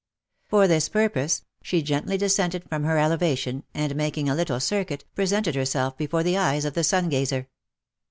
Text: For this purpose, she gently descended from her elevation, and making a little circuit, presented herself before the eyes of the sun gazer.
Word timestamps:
For 0.47 0.67
this 0.67 0.89
purpose, 0.89 1.43
she 1.61 1.83
gently 1.83 2.17
descended 2.17 2.67
from 2.67 2.85
her 2.85 2.97
elevation, 2.97 3.65
and 3.75 3.95
making 3.95 4.29
a 4.29 4.35
little 4.35 4.59
circuit, 4.59 5.05
presented 5.13 5.53
herself 5.53 5.95
before 5.95 6.23
the 6.23 6.37
eyes 6.39 6.65
of 6.65 6.73
the 6.73 6.83
sun 6.83 7.07
gazer. 7.07 7.49